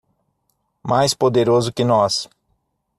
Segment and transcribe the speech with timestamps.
[0.83, 2.27] Mais poderoso que nós